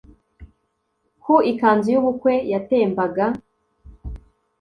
ku 1.23 1.33
ikanzu 1.51 1.87
y'ubukwe 1.93 2.33
yatembaga. 2.51 3.25